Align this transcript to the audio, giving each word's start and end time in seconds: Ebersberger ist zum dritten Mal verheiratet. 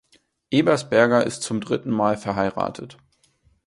Ebersberger 0.49 1.27
ist 1.27 1.43
zum 1.43 1.61
dritten 1.61 1.91
Mal 1.91 2.17
verheiratet. 2.17 2.97